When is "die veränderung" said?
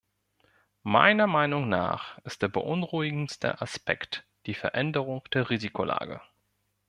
4.47-5.21